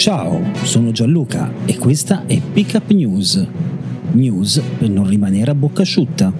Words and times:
Ciao, 0.00 0.40
sono 0.62 0.92
Gianluca 0.92 1.52
e 1.66 1.76
questa 1.76 2.24
è 2.24 2.40
Pickup 2.40 2.90
News. 2.90 3.46
News 4.12 4.58
per 4.78 4.88
non 4.88 5.06
rimanere 5.06 5.50
a 5.50 5.54
bocca 5.54 5.82
asciutta. 5.82 6.32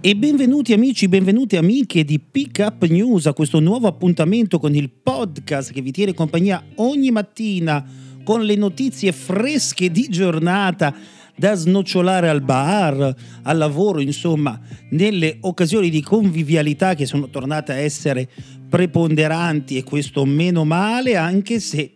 E 0.00 0.16
benvenuti 0.16 0.72
amici, 0.72 1.06
benvenute 1.06 1.56
amiche 1.56 2.04
di 2.04 2.18
Pickup 2.18 2.82
News 2.86 3.26
a 3.26 3.34
questo 3.34 3.60
nuovo 3.60 3.86
appuntamento 3.86 4.58
con 4.58 4.74
il 4.74 4.90
podcast 4.90 5.72
che 5.72 5.80
vi 5.80 5.92
tiene 5.92 6.12
compagnia 6.12 6.60
ogni 6.78 7.12
mattina 7.12 7.86
con 8.24 8.42
le 8.42 8.56
notizie 8.56 9.12
fresche 9.12 9.92
di 9.92 10.08
giornata 10.08 10.92
da 11.36 11.54
snocciolare 11.54 12.28
al 12.28 12.40
bar, 12.40 13.14
al 13.42 13.56
lavoro, 13.58 14.00
insomma, 14.00 14.58
nelle 14.90 15.38
occasioni 15.40 15.90
di 15.90 16.02
convivialità 16.02 16.94
che 16.94 17.06
sono 17.06 17.28
tornate 17.28 17.72
a 17.72 17.76
essere 17.76 18.28
preponderanti 18.68 19.76
e 19.76 19.84
questo 19.84 20.24
meno 20.24 20.64
male, 20.64 21.16
anche 21.16 21.60
se 21.60 21.92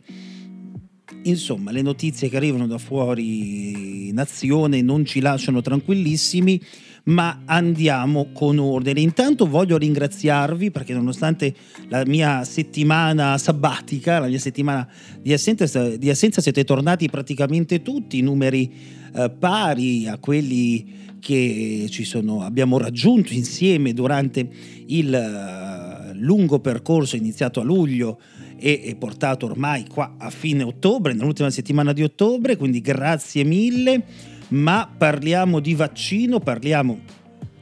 insomma 1.23 1.71
le 1.71 1.83
notizie 1.83 2.29
che 2.29 2.37
arrivano 2.37 2.67
da 2.67 2.79
fuori 2.79 4.11
nazione 4.13 4.81
non 4.81 5.05
ci 5.05 5.21
lasciano 5.21 5.61
tranquillissimi 5.61 6.61
ma 7.05 7.43
andiamo 7.45 8.29
con 8.33 8.59
ordine. 8.59 9.01
Intanto 9.01 9.47
voglio 9.47 9.77
ringraziarvi 9.79 10.71
perché 10.71 10.93
nonostante 10.93 11.55
la 11.89 12.05
mia 12.07 12.45
settimana 12.45 13.39
sabbatica, 13.39 14.19
la 14.19 14.27
mia 14.27 14.39
settimana 14.39 14.89
di 15.21 15.33
assenza, 15.33 15.97
di 15.97 16.11
assenza 16.11 16.41
siete 16.41 16.65
tornati 16.65 17.09
praticamente 17.09 17.83
tutti, 17.83 18.21
numeri 18.21 18.73
eh, 19.15 19.31
pari 19.31 20.07
a 20.07 20.19
quelli 20.19 20.99
che 21.21 21.89
sono, 22.03 22.43
abbiamo 22.43 22.79
raggiunto 22.79 23.35
insieme 23.35 23.93
durante 23.93 24.49
il 24.87 25.15
eh, 25.15 26.15
lungo 26.15 26.61
percorso 26.61 27.17
iniziato 27.17 27.61
a 27.61 27.65
luglio 27.65 28.19
e 28.63 28.95
portato 28.99 29.47
ormai 29.47 29.87
qua 29.87 30.17
a 30.19 30.29
fine 30.29 30.63
ottobre, 30.63 31.15
nell'ultima 31.15 31.49
settimana 31.49 31.95
di 31.95 32.03
ottobre, 32.03 32.57
quindi 32.57 32.83
grazie 32.83 33.43
mille 33.43 34.05
ma 34.51 34.89
parliamo 34.97 35.61
di 35.61 35.75
vaccino, 35.75 36.39
parliamo 36.39 36.99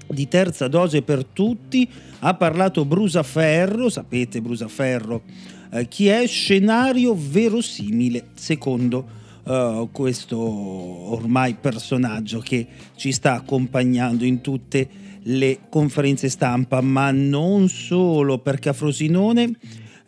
di 0.09 0.29
terza 0.29 0.69
dose 0.69 1.03
per 1.03 1.25
tutti. 1.25 1.89
Ha 2.21 2.35
parlato 2.35 2.85
Brusaferro, 2.85 3.89
sapete 3.89 4.41
Brusaferro 4.41 5.23
eh, 5.71 5.87
chi 5.87 6.09
è? 6.09 6.27
Scenario 6.27 7.15
verosimile 7.15 8.29
secondo 8.35 9.07
eh, 9.47 9.89
questo 9.93 10.39
ormai 10.39 11.57
personaggio 11.61 12.39
che 12.39 12.67
ci 12.97 13.13
sta 13.13 13.35
accompagnando 13.35 14.25
in 14.25 14.41
tutte 14.41 14.89
le 15.23 15.59
conferenze 15.69 16.31
stampa, 16.31 16.81
ma 16.81 17.11
non 17.11 17.69
solo 17.69 18.39
perché 18.39 18.71
a 18.71 18.73
Frosinone 18.73 19.57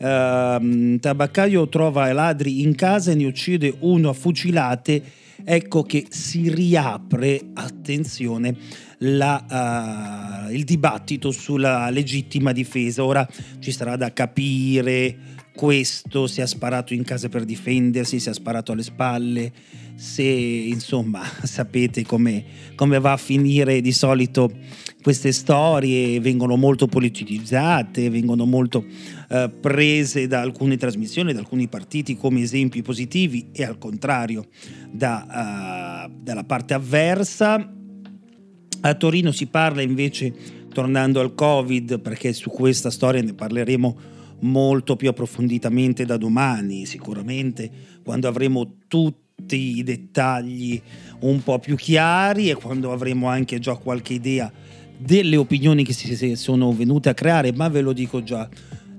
Uh, 0.00 0.98
tabaccaio 0.98 1.68
trova 1.68 2.10
ladri 2.10 2.62
in 2.62 2.74
casa 2.74 3.10
e 3.10 3.14
ne 3.14 3.26
uccide 3.26 3.74
uno 3.80 4.08
a 4.08 4.12
fucilate 4.14 5.02
ecco 5.44 5.82
che 5.82 6.06
si 6.08 6.52
riapre, 6.52 7.40
attenzione, 7.54 8.54
la, 8.98 10.46
uh, 10.48 10.52
il 10.52 10.64
dibattito 10.64 11.30
sulla 11.30 11.90
legittima 11.90 12.52
difesa. 12.52 13.04
Ora 13.04 13.26
ci 13.58 13.72
sarà 13.72 13.96
da 13.96 14.12
capire 14.12 15.38
questo, 15.60 16.26
se 16.26 16.40
ha 16.40 16.46
sparato 16.46 16.94
in 16.94 17.04
casa 17.04 17.28
per 17.28 17.44
difendersi, 17.44 18.18
se 18.18 18.30
ha 18.30 18.32
sparato 18.32 18.72
alle 18.72 18.82
spalle, 18.82 19.52
se 19.94 20.22
insomma 20.22 21.20
sapete 21.44 22.02
come, 22.02 22.42
come 22.74 22.98
va 22.98 23.12
a 23.12 23.18
finire 23.18 23.82
di 23.82 23.92
solito 23.92 24.50
queste 25.02 25.32
storie, 25.32 26.18
vengono 26.18 26.56
molto 26.56 26.86
politicizzate, 26.86 28.08
vengono 28.08 28.46
molto 28.46 28.86
uh, 29.28 29.50
prese 29.60 30.26
da 30.26 30.40
alcune 30.40 30.78
trasmissioni, 30.78 31.34
da 31.34 31.40
alcuni 31.40 31.68
partiti 31.68 32.16
come 32.16 32.40
esempi 32.40 32.80
positivi 32.80 33.50
e 33.52 33.62
al 33.62 33.76
contrario 33.76 34.46
da, 34.90 36.06
uh, 36.08 36.12
dalla 36.22 36.44
parte 36.44 36.72
avversa. 36.72 37.70
A 38.80 38.94
Torino 38.94 39.30
si 39.30 39.44
parla 39.44 39.82
invece, 39.82 40.32
tornando 40.72 41.20
al 41.20 41.34
Covid, 41.34 42.00
perché 42.00 42.32
su 42.32 42.48
questa 42.48 42.88
storia 42.88 43.20
ne 43.20 43.34
parleremo 43.34 44.19
molto 44.40 44.96
più 44.96 45.08
approfonditamente 45.08 46.04
da 46.04 46.16
domani, 46.16 46.86
sicuramente 46.86 47.70
quando 48.02 48.28
avremo 48.28 48.76
tutti 48.88 49.78
i 49.78 49.82
dettagli 49.82 50.80
un 51.20 51.42
po' 51.42 51.58
più 51.58 51.76
chiari 51.76 52.50
e 52.50 52.54
quando 52.54 52.92
avremo 52.92 53.28
anche 53.28 53.58
già 53.58 53.74
qualche 53.76 54.14
idea 54.14 54.50
delle 54.96 55.36
opinioni 55.36 55.84
che 55.84 55.92
si 55.92 56.36
sono 56.36 56.72
venute 56.72 57.08
a 57.08 57.14
creare, 57.14 57.52
ma 57.52 57.68
ve 57.68 57.80
lo 57.80 57.92
dico 57.92 58.22
già, 58.22 58.48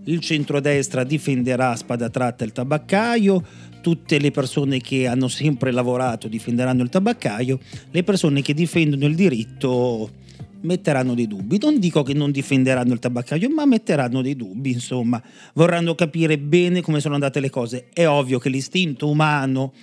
il 0.05 0.19
centrodestra 0.19 1.03
difenderà 1.03 1.71
a 1.71 1.75
spada 1.75 2.09
tratta 2.09 2.43
il 2.43 2.51
tabaccaio, 2.51 3.43
tutte 3.81 4.19
le 4.19 4.31
persone 4.31 4.79
che 4.79 5.07
hanno 5.07 5.27
sempre 5.27 5.71
lavorato 5.71 6.27
difenderanno 6.27 6.81
il 6.81 6.89
tabaccaio, 6.89 7.59
le 7.91 8.03
persone 8.03 8.41
che 8.41 8.53
difendono 8.53 9.05
il 9.05 9.15
diritto 9.15 10.11
metteranno 10.61 11.13
dei 11.13 11.27
dubbi. 11.27 11.57
Non 11.59 11.79
dico 11.79 12.03
che 12.03 12.13
non 12.13 12.31
difenderanno 12.31 12.93
il 12.93 12.99
tabaccaio, 12.99 13.49
ma 13.49 13.65
metteranno 13.65 14.21
dei 14.21 14.35
dubbi, 14.35 14.71
insomma, 14.71 15.21
vorranno 15.53 15.95
capire 15.95 16.37
bene 16.37 16.81
come 16.81 16.99
sono 16.99 17.15
andate 17.15 17.39
le 17.39 17.49
cose. 17.49 17.89
È 17.93 18.07
ovvio 18.07 18.39
che 18.39 18.49
l'istinto 18.49 19.09
umano 19.09 19.73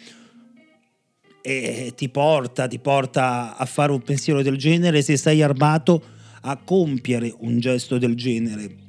eh, 1.42 1.92
ti, 1.96 2.08
porta, 2.08 2.66
ti 2.66 2.78
porta 2.78 3.56
a 3.56 3.64
fare 3.64 3.92
un 3.92 4.02
pensiero 4.02 4.42
del 4.42 4.56
genere 4.56 5.02
se 5.02 5.16
sei 5.16 5.42
armato 5.42 6.02
a 6.42 6.56
compiere 6.56 7.34
un 7.38 7.58
gesto 7.58 7.98
del 7.98 8.14
genere. 8.14 8.86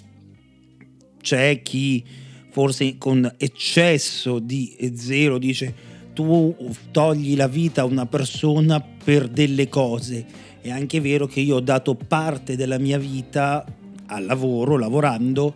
C'è 1.22 1.62
chi 1.62 2.04
forse 2.52 2.98
con 2.98 3.32
eccesso 3.38 4.40
di 4.40 4.76
zelo 4.96 5.38
dice 5.38 5.88
tu 6.14 6.56
togli 6.92 7.36
la 7.36 7.48
vita 7.48 7.82
a 7.82 7.86
una 7.86 8.06
persona 8.06 8.82
per 8.82 9.30
delle 9.30 9.70
cose. 9.70 10.26
È 10.62 10.70
anche 10.70 11.00
vero 11.00 11.26
che 11.26 11.40
io 11.40 11.56
ho 11.56 11.62
dato 11.62 11.96
parte 11.96 12.56
della 12.56 12.78
mia 12.78 12.98
vita 12.98 13.66
al 14.08 14.26
lavoro, 14.26 14.78
lavorando, 14.78 15.54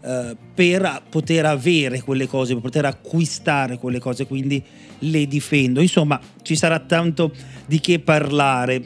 eh, 0.00 0.36
per 0.54 1.02
poter 1.10 1.44
avere 1.44 2.00
quelle 2.02 2.26
cose, 2.26 2.54
per 2.54 2.62
poter 2.62 2.86
acquistare 2.86 3.78
quelle 3.78 3.98
cose, 3.98 4.26
quindi 4.26 4.62
le 5.00 5.26
difendo. 5.26 5.80
Insomma, 5.80 6.18
ci 6.42 6.56
sarà 6.56 6.78
tanto 6.80 7.32
di 7.66 7.80
che 7.80 7.98
parlare. 7.98 8.82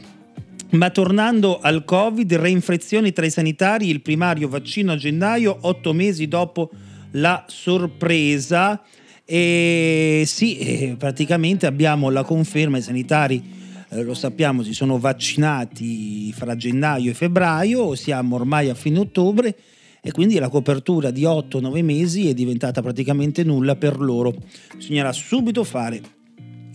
Ma 0.70 0.90
tornando 0.90 1.60
al 1.60 1.84
Covid, 1.84 2.34
reinfezioni 2.34 3.12
tra 3.12 3.26
i 3.26 3.30
sanitari, 3.30 3.88
il 3.88 4.00
primario 4.00 4.48
vaccino 4.48 4.92
a 4.92 4.96
gennaio, 4.96 5.56
otto 5.60 5.92
mesi 5.92 6.26
dopo 6.26 6.70
la 7.12 7.44
sorpresa. 7.46 8.82
E 9.24 10.24
sì, 10.26 10.94
praticamente 10.98 11.66
abbiamo 11.66 12.10
la 12.10 12.24
conferma, 12.24 12.78
i 12.78 12.82
sanitari 12.82 13.60
lo 14.00 14.14
sappiamo, 14.14 14.62
si 14.62 14.72
sono 14.72 14.98
vaccinati 14.98 16.32
fra 16.32 16.56
gennaio 16.56 17.10
e 17.10 17.14
febbraio, 17.14 17.94
siamo 17.94 18.36
ormai 18.36 18.70
a 18.70 18.74
fine 18.74 19.00
ottobre 19.00 19.54
e 20.00 20.10
quindi 20.12 20.38
la 20.38 20.48
copertura 20.48 21.10
di 21.10 21.22
8-9 21.22 21.84
mesi 21.84 22.28
è 22.28 22.34
diventata 22.34 22.80
praticamente 22.80 23.44
nulla 23.44 23.76
per 23.76 24.00
loro. 24.00 24.34
Bisognerà 24.74 25.12
subito 25.12 25.62
fare 25.62 26.00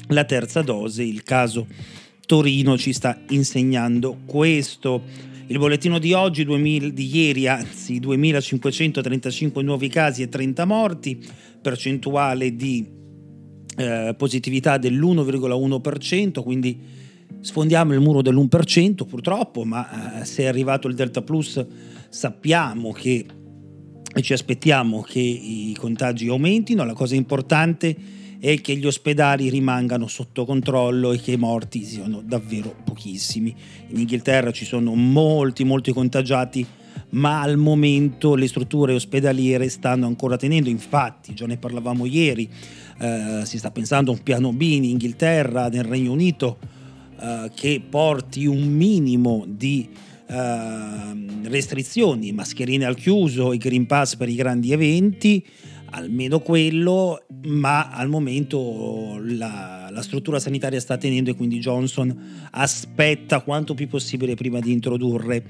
la 0.10 0.24
terza 0.26 0.62
dose, 0.62 1.04
il 1.04 1.24
caso 1.24 1.68
Torino 2.26 2.78
ci 2.78 2.94
sta 2.94 3.20
insegnando 3.30 4.20
questo. 4.26 5.02
Il 5.48 5.58
bollettino 5.58 5.98
di 5.98 6.12
oggi, 6.14 6.44
2000, 6.44 6.90
di 6.90 7.16
ieri, 7.16 7.48
anzi 7.48 8.00
2535 8.00 9.64
nuovi 9.64 9.88
casi 9.88 10.22
e 10.22 10.30
30 10.30 10.66
morti, 10.66 11.18
percentuale 11.62 12.54
di 12.56 12.86
eh, 13.78 14.14
positività 14.18 14.78
dell'1,1%, 14.78 16.44
quindi 16.44 17.06
sfondiamo 17.42 17.94
il 17.94 18.00
muro 18.00 18.22
dell'1% 18.22 19.06
purtroppo, 19.06 19.64
ma 19.64 20.22
eh, 20.22 20.26
se 20.26 20.44
è 20.44 20.46
arrivato 20.46 20.88
il 20.88 20.96
Delta 20.96 21.22
Plus 21.22 21.66
sappiamo 22.10 22.92
che 22.92 23.26
e 24.18 24.22
ci 24.22 24.34
aspettiamo 24.34 25.02
che 25.02 25.20
i 25.20 25.76
contagi 25.78 26.28
aumentino. 26.28 26.84
La 26.84 26.94
cosa 26.94 27.14
importante 27.14 27.96
e 28.40 28.62
che 28.62 28.76
gli 28.76 28.86
ospedali 28.86 29.50
rimangano 29.50 30.08
sotto 30.08 30.44
controllo 30.44 31.12
e 31.12 31.20
che 31.20 31.34
i 31.34 31.38
morti 31.38 31.84
siano 31.84 32.22
davvero 32.26 32.76
pochissimi. 32.84 33.56
In 33.90 34.00
Inghilterra 34.00 34.52
ci 34.52 34.66
sono 34.66 34.96
molti, 34.96 35.64
molti 35.64 35.92
contagiati, 35.92 36.66
ma 37.10 37.42
al 37.42 37.58
momento 37.58 38.34
le 38.36 38.48
strutture 38.48 38.94
ospedaliere 38.94 39.70
stanno 39.70 40.08
ancora 40.08 40.36
tenendo, 40.36 40.70
infatti 40.70 41.34
già 41.34 41.46
ne 41.46 41.58
parlavamo 41.58 42.06
ieri, 42.06 42.50
eh, 43.00 43.42
si 43.44 43.58
sta 43.58 43.72
pensando 43.72 44.12
a 44.12 44.16
un 44.16 44.24
piano 44.24 44.52
B 44.52 44.62
in 44.62 44.84
Inghilterra, 44.84 45.70
nel 45.70 45.84
Regno 45.84 46.12
Unito, 46.12 46.58
eh, 47.20 47.52
che 47.54 47.82
porti 47.88 48.46
un 48.46 48.64
minimo 48.64 49.44
di 49.48 49.90
eh, 50.28 51.48
restrizioni, 51.48 52.32
mascherine 52.32 52.86
al 52.86 52.96
chiuso, 52.96 53.54
i 53.54 53.58
Green 53.58 53.86
Pass 53.86 54.16
per 54.16 54.30
i 54.30 54.36
grandi 54.36 54.72
eventi, 54.72 55.46
almeno 55.92 56.40
quello, 56.40 57.24
ma 57.46 57.90
al 57.90 58.10
momento 58.10 59.20
la, 59.22 59.87
la, 59.92 60.02
struttura 60.02 60.40
sanitaria 60.40 60.80
sta 60.80 60.98
tenendo 60.98 61.30
e 61.30 61.36
quindi 61.36 61.60
Johnson 61.60 62.50
aspetta 62.52 63.42
quanto 63.42 63.74
più 63.74 63.88
possibile 63.88 64.36
prima 64.36 64.60
di 64.60 64.72
introdurre 64.72 65.44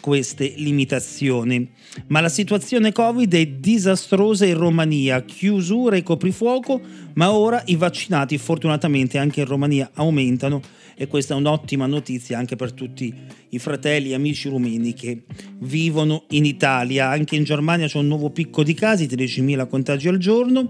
queste 0.00 0.54
limitazioni. 0.56 1.68
Ma 2.08 2.20
la 2.20 2.28
situazione 2.28 2.92
Covid 2.92 3.34
è 3.34 3.46
disastrosa 3.46 4.46
in 4.46 4.56
Romania, 4.56 5.22
chiusura 5.22 5.96
e 5.96 6.02
coprifuoco, 6.02 6.80
ma 7.14 7.32
ora 7.32 7.62
i 7.66 7.76
vaccinati 7.76 8.38
fortunatamente 8.38 9.18
anche 9.18 9.40
in 9.40 9.46
Romania 9.46 9.90
aumentano 9.94 10.62
e 11.00 11.06
questa 11.06 11.34
è 11.34 11.36
un'ottima 11.36 11.86
notizia 11.86 12.38
anche 12.38 12.56
per 12.56 12.72
tutti 12.72 13.14
i 13.50 13.58
fratelli 13.60 14.10
e 14.10 14.14
amici 14.14 14.48
rumeni 14.48 14.94
che 14.94 15.22
vivono 15.60 16.24
in 16.30 16.44
Italia. 16.44 17.08
Anche 17.08 17.36
in 17.36 17.44
Germania 17.44 17.86
c'è 17.86 17.98
un 17.98 18.08
nuovo 18.08 18.30
picco 18.30 18.64
di 18.64 18.74
casi, 18.74 19.06
13.000 19.06 19.68
contagi 19.68 20.08
al 20.08 20.18
giorno, 20.18 20.68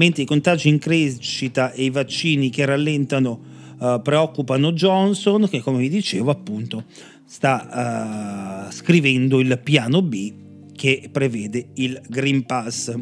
mentre 0.00 0.22
i 0.22 0.26
contagi 0.26 0.70
in 0.70 0.78
crescita 0.78 1.72
e 1.72 1.84
i 1.84 1.90
vaccini 1.90 2.48
che 2.48 2.64
rallentano 2.64 3.40
uh, 3.78 4.00
preoccupano 4.00 4.72
Johnson, 4.72 5.46
che 5.46 5.60
come 5.60 5.76
vi 5.76 5.90
dicevo 5.90 6.30
appunto 6.30 6.84
sta 7.26 8.66
uh, 8.66 8.72
scrivendo 8.72 9.40
il 9.40 9.60
piano 9.62 10.00
B 10.00 10.32
che 10.74 11.10
prevede 11.12 11.68
il 11.74 12.00
Green 12.08 12.46
Pass. 12.46 12.94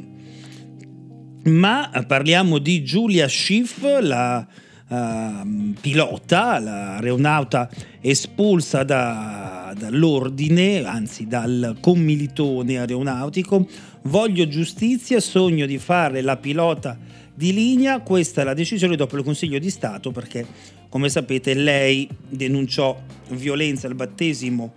Ma 1.44 1.88
parliamo 2.04 2.58
di 2.58 2.82
Giulia 2.82 3.28
Schiff, 3.28 3.80
la 4.00 4.44
uh, 4.88 5.74
pilota, 5.80 6.58
l'aeronauta 6.58 7.68
espulsa 8.00 8.82
da, 8.84 9.74
dall'ordine, 9.78 10.84
anzi 10.84 11.26
dal 11.26 11.76
commilitone 11.80 12.78
aeronautico. 12.78 13.66
Voglio 14.02 14.48
giustizia, 14.48 15.20
sogno 15.20 15.66
di 15.66 15.78
fare 15.78 16.22
la 16.22 16.36
pilota 16.36 16.96
di 17.34 17.52
linea. 17.52 18.00
Questa 18.00 18.40
è 18.40 18.44
la 18.44 18.54
decisione 18.54 18.96
dopo 18.96 19.16
il 19.16 19.24
Consiglio 19.24 19.58
di 19.58 19.70
Stato 19.70 20.10
perché, 20.10 20.46
come 20.88 21.08
sapete, 21.08 21.54
lei 21.54 22.08
denunciò 22.28 23.00
violenza 23.30 23.86
al 23.86 23.94
battesimo 23.94 24.72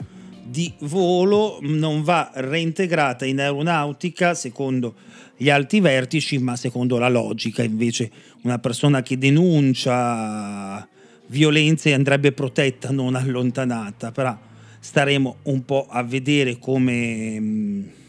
di 0.51 0.73
volo, 0.79 1.59
non 1.61 2.03
va 2.03 2.29
reintegrata 2.33 3.25
in 3.25 3.39
aeronautica 3.39 4.33
secondo 4.33 4.95
gli 5.37 5.49
alti 5.49 5.79
vertici, 5.79 6.37
ma 6.39 6.57
secondo 6.57 6.97
la 6.97 7.07
logica. 7.07 7.63
Invece 7.63 8.11
una 8.43 8.59
persona 8.59 9.01
che 9.01 9.17
denuncia 9.17 10.85
violenze 11.27 11.93
andrebbe 11.93 12.33
protetta, 12.33 12.91
non 12.91 13.15
allontanata, 13.15 14.11
però 14.11 14.37
staremo 14.79 15.37
un 15.43 15.63
po' 15.63 15.87
a 15.89 16.03
vedere 16.03 16.59
come 16.59 17.99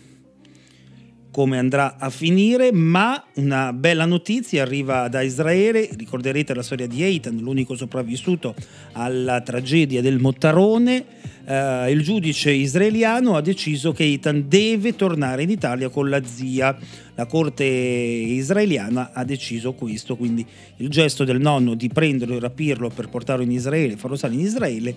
come 1.33 1.59
andrà 1.59 1.97
a 1.99 2.11
finire, 2.11 2.73
ma 2.73 3.25
una 3.37 3.73
bella 3.73 4.05
notizia 4.05 4.63
arriva 4.63 5.09
da 5.09 5.23
Israele, 5.23 5.89
ricorderete 5.97 6.55
la 6.55 6.63
storia 6.63 6.87
di 6.87 7.03
Eitan, 7.03 7.39
l'unico 7.39 7.75
sopravvissuto 7.75 8.55
alla 8.93 9.41
tragedia 9.41 10.03
del 10.03 10.19
Mottarone, 10.19 11.05
eh, 11.47 11.91
il 11.91 12.03
giudice 12.03 12.53
israeliano 12.53 13.35
ha 13.35 13.41
deciso 13.41 13.93
che 13.93 14.03
Eitan 14.03 14.45
deve 14.47 14.95
tornare 14.95 15.43
in 15.43 15.49
Italia 15.49 15.89
con 15.89 16.11
la 16.11 16.23
zia, 16.23 16.77
la 17.15 17.25
corte 17.25 17.65
israeliana 17.65 19.13
ha 19.15 19.25
deciso 19.25 19.73
questo, 19.73 20.17
quindi 20.17 20.45
il 20.77 20.91
gesto 20.91 21.25
del 21.25 21.41
nonno 21.41 21.73
di 21.73 21.89
prenderlo 21.89 22.37
e 22.37 22.41
rapirlo 22.41 22.91
per 22.91 23.09
portarlo 23.09 23.43
in 23.43 23.53
Israele, 23.53 23.97
farlo 23.97 24.17
stare 24.17 24.35
in 24.35 24.41
Israele, 24.41 24.95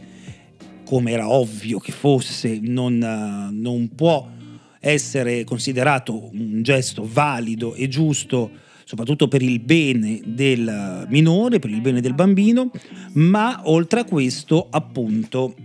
come 0.83 1.11
era 1.11 1.29
ovvio 1.29 1.79
che 1.79 1.93
fosse, 1.93 2.59
non, 2.61 2.97
non 3.53 3.89
può 3.95 4.33
essere 4.87 5.43
considerato 5.43 6.29
un 6.31 6.61
gesto 6.61 7.07
valido 7.11 7.73
e 7.73 7.87
giusto 7.87 8.51
soprattutto 8.83 9.27
per 9.27 9.41
il 9.41 9.59
bene 9.59 10.21
del 10.23 11.07
minore, 11.09 11.57
per 11.57 11.71
il 11.71 11.81
bene 11.81 12.01
del 12.01 12.13
bambino, 12.13 12.69
ma 13.13 13.61
oltre 13.63 14.01
a 14.01 14.03
questo 14.03 14.67
appunto 14.69 15.55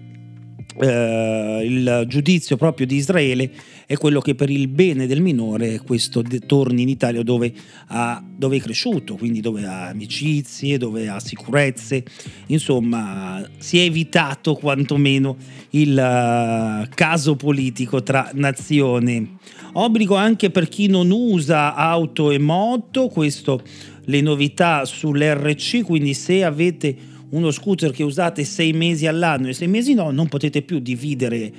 eh, 0.80 1.60
il 1.62 2.04
giudizio 2.08 2.56
proprio 2.56 2.86
di 2.86 2.96
Israele 2.96 3.50
è 3.90 3.96
quello 3.96 4.20
che 4.20 4.36
per 4.36 4.50
il 4.50 4.68
bene 4.68 5.08
del 5.08 5.20
minore 5.20 5.80
questo 5.80 6.22
torni 6.46 6.82
in 6.82 6.88
Italia 6.88 7.24
dove, 7.24 7.52
ha, 7.88 8.22
dove 8.24 8.58
è 8.58 8.60
cresciuto, 8.60 9.16
quindi 9.16 9.40
dove 9.40 9.66
ha 9.66 9.88
amicizie, 9.88 10.78
dove 10.78 11.08
ha 11.08 11.18
sicurezze, 11.18 12.04
insomma 12.46 13.44
si 13.58 13.80
è 13.80 13.82
evitato 13.82 14.54
quantomeno 14.54 15.36
il 15.70 15.90
uh, 15.90 16.88
caso 16.94 17.34
politico 17.34 18.00
tra 18.04 18.30
nazioni. 18.34 19.36
Obbligo 19.72 20.14
anche 20.14 20.50
per 20.50 20.68
chi 20.68 20.86
non 20.86 21.10
usa 21.10 21.74
auto 21.74 22.30
e 22.30 22.38
moto, 22.38 23.08
questo 23.08 23.60
le 24.04 24.20
novità 24.20 24.84
sull'RC, 24.84 25.82
quindi 25.82 26.14
se 26.14 26.44
avete 26.44 26.96
uno 27.30 27.50
scooter 27.50 27.90
che 27.90 28.04
usate 28.04 28.44
sei 28.44 28.72
mesi 28.72 29.08
all'anno 29.08 29.48
e 29.48 29.52
sei 29.52 29.66
mesi 29.66 29.94
no, 29.94 30.12
non 30.12 30.28
potete 30.28 30.62
più 30.62 30.78
dividere 30.78 31.52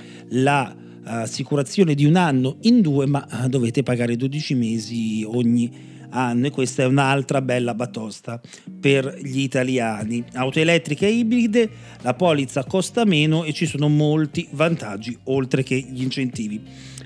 l'assicurazione 1.04 1.94
di 1.96 2.06
un 2.06 2.16
anno 2.16 2.58
in 2.62 2.82
due, 2.82 3.06
ma 3.06 3.28
uh, 3.30 3.48
dovete 3.48 3.84
pagare 3.84 4.16
12 4.16 4.56
mesi 4.56 5.24
ogni 5.26 5.90
anno 6.12 6.48
e 6.48 6.52
questa 6.52 6.84
è 6.84 6.86
un'altra 6.86 7.42
bella 7.42 7.74
batosta 7.74 8.40
per 8.80 9.18
gli 9.22 9.40
italiani. 9.40 10.24
Auto 10.34 10.60
elettriche 10.60 11.08
e 11.08 11.12
ibride, 11.12 11.70
la 12.02 12.14
polizza 12.14 12.64
costa 12.66 13.06
meno 13.06 13.44
e 13.44 13.54
ci 13.54 13.66
sono 13.66 13.88
molti 13.88 14.48
vantaggi 14.52 15.18
oltre 15.26 15.64
che 15.64 15.76
gli 15.78 16.02
incentivi 16.02 16.62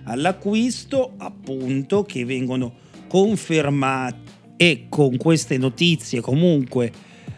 all'acquisto, 0.05 1.13
appunto, 1.17 2.03
che 2.03 2.25
vengono 2.25 2.73
confermati 3.07 4.33
e 4.57 4.85
con 4.89 5.17
queste 5.17 5.57
notizie 5.57 6.21
comunque 6.21 6.91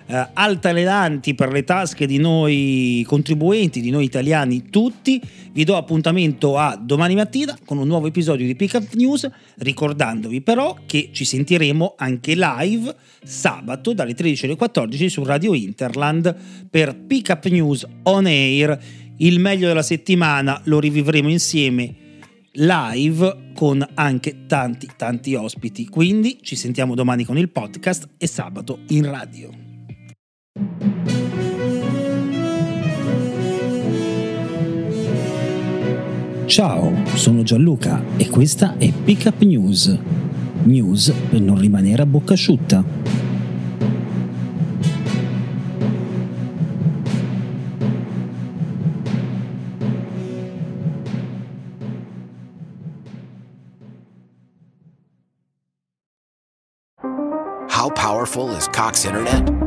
eh, 0.07 0.27
altalenanti 0.33 1.35
per 1.35 1.51
le 1.51 1.63
tasche 1.63 2.05
di 2.05 2.17
noi 2.17 3.03
contribuenti, 3.05 3.81
di 3.81 3.89
noi 3.89 4.05
italiani 4.05 4.69
tutti. 4.69 5.21
Vi 5.51 5.63
do 5.63 5.75
appuntamento 5.75 6.57
a 6.57 6.79
domani 6.81 7.15
mattina 7.15 7.57
con 7.65 7.77
un 7.77 7.87
nuovo 7.87 8.07
episodio 8.07 8.45
di 8.45 8.55
Pick 8.55 8.75
Up 8.75 8.93
News, 8.93 9.29
ricordandovi 9.57 10.41
però 10.41 10.77
che 10.85 11.09
ci 11.11 11.25
sentiremo 11.25 11.95
anche 11.97 12.35
live 12.35 12.95
sabato 13.23 13.93
dalle 13.93 14.13
13 14.13 14.45
alle 14.45 14.55
14 14.55 15.09
su 15.09 15.23
Radio 15.23 15.53
Interland 15.53 16.35
per 16.69 16.95
Pick 16.95 17.29
Up 17.29 17.45
News 17.47 17.85
On 18.03 18.25
Air. 18.25 18.79
Il 19.17 19.39
meglio 19.39 19.67
della 19.67 19.81
settimana 19.81 20.61
lo 20.65 20.79
rivivremo 20.79 21.29
insieme 21.29 22.05
live 22.59 23.51
con 23.53 23.85
anche 23.95 24.45
tanti 24.47 24.87
tanti 24.95 25.35
ospiti. 25.35 25.87
Quindi 25.87 26.39
ci 26.41 26.55
sentiamo 26.55 26.95
domani 26.95 27.25
con 27.25 27.37
il 27.37 27.49
podcast 27.49 28.07
e 28.17 28.27
sabato 28.27 28.79
in 28.89 29.09
radio. 29.09 29.66
Ciao, 36.57 36.91
sono 37.13 37.43
Gianluca 37.43 38.01
e 38.17 38.29
questa 38.29 38.77
è 38.77 38.91
Pickup 38.91 39.41
News. 39.43 39.95
News 40.63 41.13
per 41.29 41.39
non 41.39 41.59
rimanere 41.59 42.01
a 42.01 42.05
bocca 42.05 42.33
asciutta. 42.33 42.83
How 57.69 57.91
powerful 57.93 58.49
is 58.55 58.67
Cox 58.69 59.05
Internet? 59.05 59.66